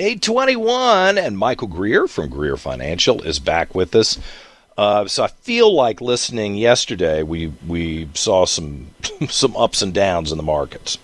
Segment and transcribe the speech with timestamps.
[0.00, 4.18] 821 and Michael Greer from Greer Financial is back with us.
[4.78, 8.86] Uh, so I feel like listening yesterday, we we saw some
[9.28, 10.96] some ups and downs in the markets.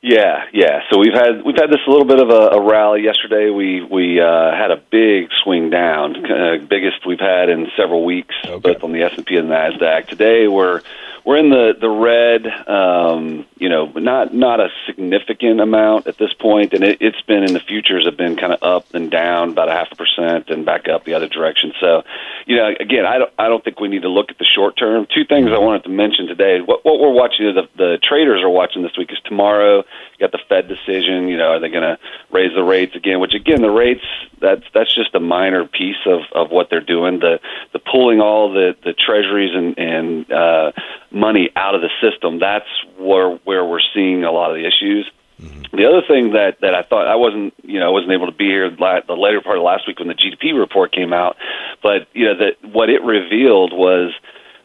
[0.00, 0.80] Yeah, yeah.
[0.90, 3.50] So we've had we've had this little bit of a, a rally yesterday.
[3.50, 8.34] We we uh, had a big swing down, uh, biggest we've had in several weeks,
[8.46, 8.72] okay.
[8.72, 10.08] both on the S and P and Nasdaq.
[10.08, 10.80] Today we're
[11.24, 12.46] we're in the the red.
[12.68, 17.44] Um, you know, not not a significant amount at this point, and it, it's been
[17.44, 20.50] in the futures have been kind of up and down about a half a percent
[20.50, 21.72] and back up the other direction.
[21.80, 22.02] So,
[22.46, 24.76] you know, again, I don't I don't think we need to look at the short
[24.76, 25.06] term.
[25.14, 26.60] Two things I wanted to mention today.
[26.60, 29.78] What what we're watching, the the traders are watching this week is tomorrow.
[29.78, 31.28] You got the Fed decision.
[31.28, 31.98] You know, are they going to
[32.32, 33.20] raise the rates again?
[33.20, 34.04] Which again, the rates
[34.40, 37.20] that's that's just a minor piece of of what they're doing.
[37.20, 37.40] The
[37.72, 40.72] the pulling all the the treasuries and and uh,
[41.12, 42.38] money out of the system.
[42.38, 42.68] That's
[42.98, 45.10] where where we're seeing a lot of the issues.
[45.40, 45.76] Mm-hmm.
[45.76, 48.36] The other thing that that I thought I wasn't you know I wasn't able to
[48.36, 51.36] be here the later part of last week when the GDP report came out,
[51.82, 54.12] but you know that what it revealed was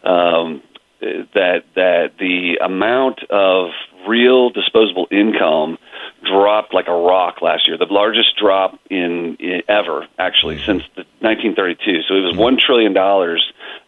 [0.03, 0.61] um,
[0.99, 3.71] that that the amount of
[4.07, 5.77] real disposable income
[6.23, 10.79] dropped like a rock last year, the largest drop in, in ever actually mm-hmm.
[10.79, 12.03] since the 1932.
[12.07, 12.41] So it was mm-hmm.
[12.41, 13.43] one trillion dollars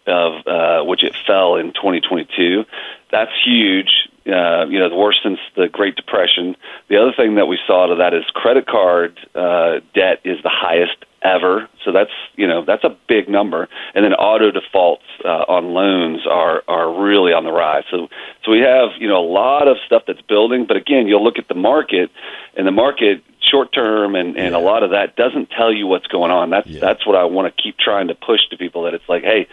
[0.07, 2.65] of uh, which it fell in 2022.
[3.11, 4.09] That's huge.
[4.25, 6.55] Uh, you know, the worst since the Great Depression.
[6.87, 10.51] The other thing that we saw to that is credit card uh, debt is the
[10.51, 11.67] highest ever.
[11.83, 13.67] So that's you know that's a big number.
[13.95, 17.83] And then auto defaults uh, on loans are are really on the rise.
[17.89, 18.07] So
[18.45, 20.65] so we have you know a lot of stuff that's building.
[20.67, 22.11] But again, you'll look at the market,
[22.55, 24.57] and the market short term and and yeah.
[24.57, 26.49] a lot of that doesn't tell you what's going on.
[26.49, 26.79] That's yeah.
[26.79, 29.47] that's what I want to keep trying to push to people that it's like, hey,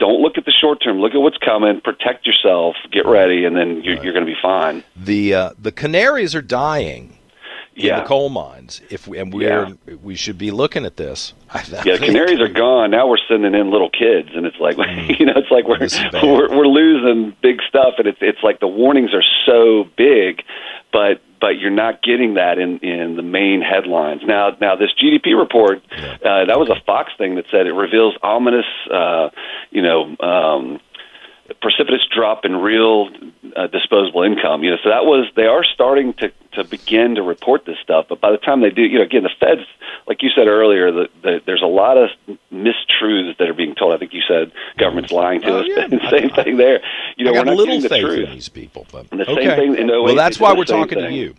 [0.00, 0.98] don't look at the short term.
[0.98, 1.80] Look at what's coming.
[1.80, 2.74] Protect yourself.
[2.90, 4.04] Get ready, and then you're, right.
[4.04, 4.82] you're going to be fine.
[4.96, 7.18] The uh, the canaries are dying
[7.76, 8.00] in yeah.
[8.00, 8.80] the coal mines.
[8.90, 9.94] If we, and we're yeah.
[10.02, 11.34] we should be looking at this.
[11.50, 12.90] I, I yeah, canaries are gone.
[12.90, 15.18] Now we're sending in little kids, and it's like mm.
[15.18, 15.78] you know, it's like we're
[16.26, 20.42] we're, we're losing big stuff, and it's it's like the warnings are so big,
[20.92, 24.22] but but you're not getting that in in the main headlines.
[24.24, 28.14] Now, now this GDP report, uh, that was a Fox thing that said it reveals
[28.22, 29.30] ominous, uh,
[29.70, 30.16] you know.
[30.20, 30.80] Um,
[31.60, 33.10] precipitous drop in real
[33.56, 34.62] uh, disposable income.
[34.62, 38.06] You know, so that was they are starting to to begin to report this stuff.
[38.08, 39.66] But by the time they do, you know, again, the Feds,
[40.06, 42.10] like you said earlier, that the, there's a lot of
[42.52, 43.94] mistruths that are being told.
[43.94, 45.66] I think you said government's lying to oh, us.
[45.90, 46.10] Yeah.
[46.10, 46.80] same thing there.
[47.20, 48.28] You know, I got we're not little the faith truth.
[48.28, 48.86] in these people.
[48.90, 49.44] But and the okay.
[49.44, 49.76] same thing.
[49.82, 51.10] In no well, that's why we're talking thing.
[51.10, 51.34] to you.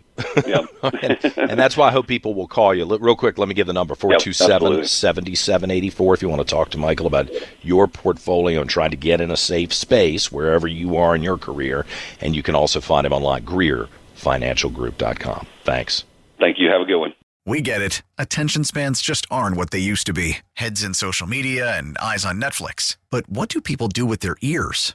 [0.46, 0.64] Yep.
[1.02, 2.84] and, and, that's why I hope people will call you.
[2.98, 6.78] Real quick, let me give the number 427 7784 if you want to talk to
[6.78, 7.28] Michael about
[7.62, 11.36] your portfolio and trying to get in a safe space wherever you are in your
[11.36, 11.84] career.
[12.20, 15.46] And you can also find him online, GreerFinancialGroup.com.
[15.64, 16.04] Thanks.
[16.38, 16.68] Thank you.
[16.68, 17.12] Have a good one.
[17.44, 18.02] We get it.
[18.18, 22.24] Attention spans just aren't what they used to be heads in social media and eyes
[22.24, 22.98] on Netflix.
[23.10, 24.94] But what do people do with their ears?